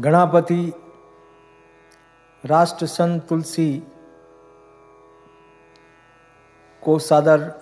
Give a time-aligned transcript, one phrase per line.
[0.00, 0.72] गणापति,
[2.46, 3.82] राष्ट्र संत तुलसी,
[6.82, 7.52] को सादर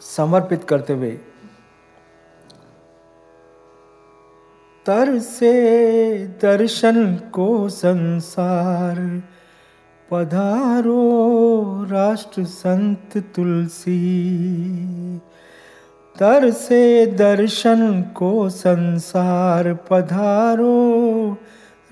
[0.00, 1.10] समर्पित करते हुए,
[4.86, 5.52] तर से
[6.42, 9.22] दर्शन को संसार,
[10.10, 11.02] पधारो
[11.84, 14.00] राष्ट्र संत तुलसी।
[16.18, 21.36] तर से दर्शन को संसार पधारो,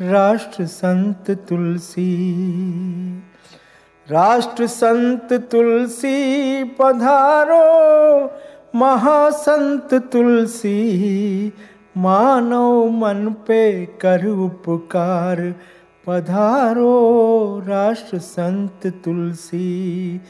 [0.00, 2.32] राष्ट्र संत तुलसी।
[4.10, 8.30] राष्ट्र संत तुलसी पधारो,
[8.78, 11.52] महासंत तुलसी।
[11.96, 15.54] मानव मन पे कर उपकार
[16.06, 16.92] पधारो,
[17.66, 20.20] राष्ट्र संत तुलसी।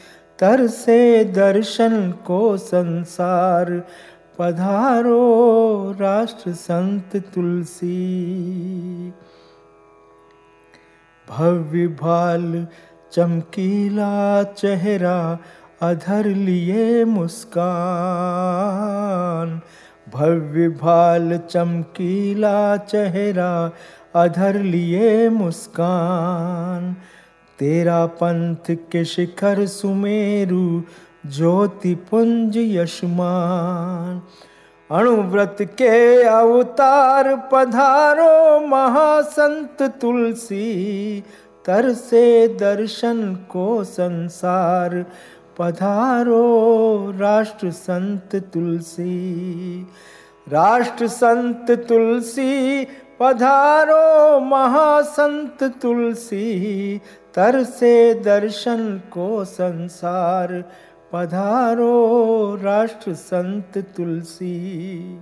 [0.40, 3.82] तर से दर्शन को संसार,
[4.38, 9.12] पधारो राष्ट्र संत तुलसी।
[11.28, 12.66] भव्य भाल
[13.12, 15.38] चमकीला चेहरा,
[15.82, 19.60] अधर लिए मुस्कान।
[20.14, 23.72] भव्य भाल चमकीला चेहरा,
[24.14, 26.96] अधर लिए मुस्कान।
[27.60, 30.82] तेरा पंथ के शिखर सुमेरु,
[31.26, 34.22] ज्योति पुंज यशमान।
[34.90, 41.24] अणुव्रत के अवतार पधारो महासंत तुलसी,
[41.66, 45.04] तर से दर्शन को संसार
[45.58, 46.44] पधारो
[47.16, 49.86] राष्ट्र संत तुलसी।
[50.48, 52.84] राष्ट्र संत तुलसी
[53.20, 57.00] पधारो महासंत तुलसी,
[57.34, 60.64] तर से दर्शन को संसार।
[61.12, 65.18] पधारो राष्ट्र संत तुलसी।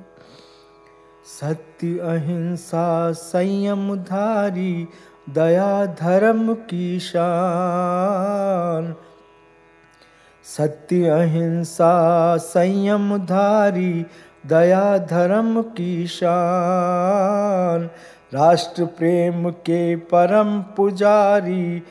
[1.41, 4.89] सत्य अहिंसा संयम धारी,
[5.31, 8.95] दया धर्म की शान।
[10.45, 14.07] सत्य अहिंसा संयम धारी
[14.49, 17.91] दया धर्म की शान
[18.35, 21.83] राष्ट्र प्रेम के परम पुजारी,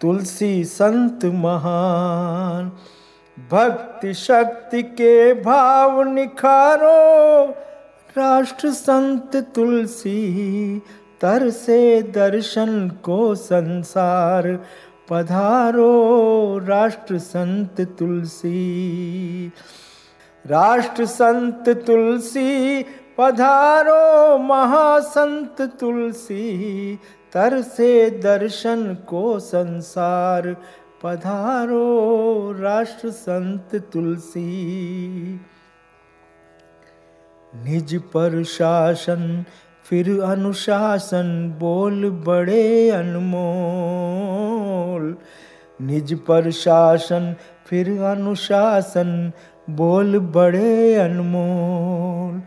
[0.00, 2.72] तुलसी संत महान।
[3.50, 7.44] भक्ति शक्ति के भाव निखारो,
[8.18, 10.82] राष्ट्र संत तुलसी,
[11.20, 14.64] तर से दर्शन को संसार
[15.10, 15.92] पधारो,
[16.58, 19.52] राष्ट्र संत तुलसी।
[20.46, 22.82] राष्ट्र संत तुलसी,
[23.18, 26.98] पधारो महासंत तुलसी,
[27.32, 30.56] तर से दर्शन को संसार,
[31.02, 35.40] पधारो राष्ट्र संत तुलसी।
[37.54, 39.44] निज पर शासन,
[39.84, 45.16] फिर अनुशासन, बोल बड़े अनमोल।
[45.82, 47.36] निज पर शासन,
[47.66, 49.32] फिर अनुशासन
[49.70, 52.42] बोल बड़े अनमोल,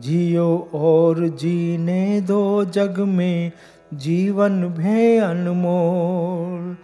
[0.00, 3.52] जियो और जीने दो जग में
[3.94, 6.76] जीवन भे अनमोल।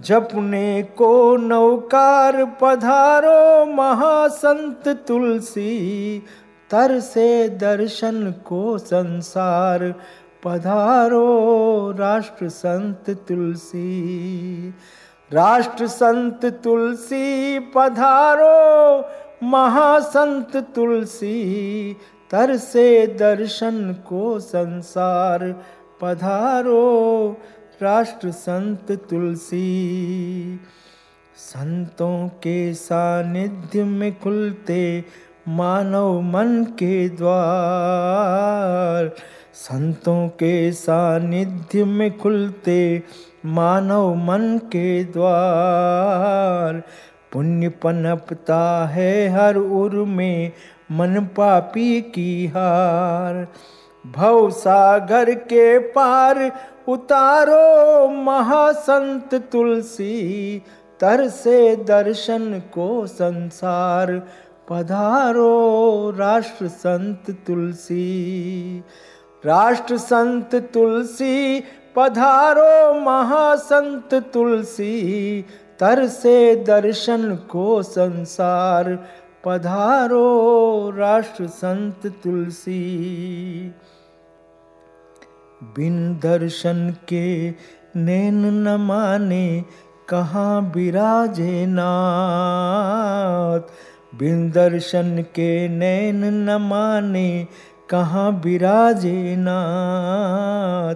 [0.00, 6.22] जपने को नौकार पधारो महासंत तुलसी,
[6.70, 9.94] तर से दर्शन को संसार
[10.44, 11.26] पधारो
[11.98, 14.74] राष्ट्र संत तुलसी।
[15.32, 19.08] राष्ट्र संत तुलसी पधारो,
[19.42, 21.96] महासंत तुलसी,
[22.30, 25.64] तरसे दर्शन को संसार
[26.02, 27.36] पधारो
[27.82, 30.60] राष्ट्र संत तुलसी।
[31.36, 35.04] संतों के सानिध्य में खुलते
[35.48, 39.14] मानव मन के द्वार।
[39.56, 43.02] संतों के सानिध्य में खुलते
[43.46, 46.82] मानव मन के द्वार।
[47.32, 50.52] पुण्य पनपता है हर उर में
[50.92, 53.48] मन पापी की हार।
[54.06, 56.52] भव सागर के पार
[56.88, 60.62] उतारो महासंत तुलसी,
[61.00, 64.22] तर से दर्शन को संसार,
[64.70, 68.84] पधारो राष्ट्र संत तुलसी।
[69.44, 71.62] राष्ट्र संत तुलसी,
[71.96, 75.44] पधारो महासंत तुलसी,
[75.80, 79.06] तर से दर्शन को संसार,
[79.44, 82.94] पधारो राष्ट्र संत तुलसी।
[85.62, 87.50] बिन दर्शन के
[87.96, 89.64] नैन न माने,
[90.08, 93.60] कहाँ बिराजे नाथ?
[94.18, 97.46] बिन दर्शन के नैन न माने
[97.90, 100.94] कहाँ बिराजे नाथ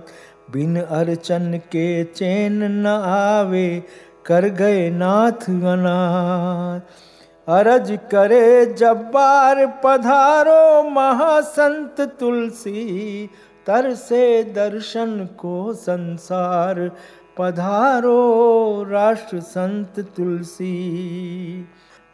[0.52, 3.82] बिन अर्चन के चैन न आवे,
[4.26, 6.81] कर गए नाथ अनाथ।
[7.48, 13.26] अरज करे जब्बार पधारो महासंत तुलसी,
[13.66, 16.90] तर से दर्शन को संसार
[17.38, 18.20] पधारो
[18.88, 20.75] राष्ट्र संत तुलसी।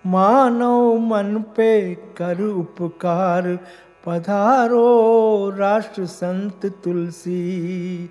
[0.06, 3.58] मानव मन पे कर उपकार
[4.06, 8.04] पधारो राष्ट्र संत तुलसी,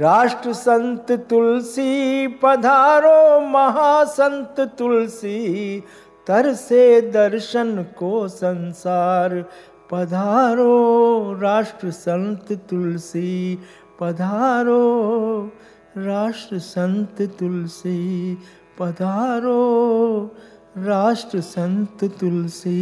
[0.00, 5.80] राष्ट्र संत तुलसी, पधारो महासंत तुलसी,
[6.28, 9.44] तर से दर्शन को संसार,
[9.90, 13.58] पधारो राष्ट्र संत तुलसी,
[14.00, 14.82] पधारो
[15.96, 18.34] राष्ट्र संत तुलसी,
[18.78, 19.60] पधारो
[20.78, 22.80] राष्ट्र संत तुलसी।